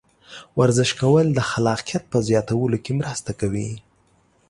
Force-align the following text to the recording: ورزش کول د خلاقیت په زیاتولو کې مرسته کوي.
ورزش 0.59 0.89
کول 1.01 1.27
د 1.33 1.39
خلاقیت 1.49 2.03
په 2.11 2.17
زیاتولو 2.27 2.77
کې 2.83 2.91
مرسته 2.99 3.31
کوي. 3.39 3.69